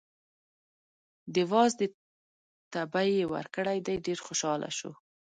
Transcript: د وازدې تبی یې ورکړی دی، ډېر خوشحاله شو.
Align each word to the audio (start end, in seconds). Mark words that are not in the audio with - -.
د 1.33 1.35
وازدې 1.51 1.87
تبی 2.73 3.07
یې 3.17 3.25
ورکړی 3.33 3.77
دی، 3.85 3.95
ډېر 4.05 4.19
خوشحاله 4.25 4.69
شو. 4.77 4.91